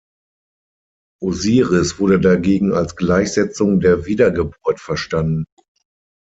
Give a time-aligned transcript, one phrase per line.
[1.21, 5.45] Osiris wurde dagegen als Gleichsetzung der Wiedergeburt verstanden.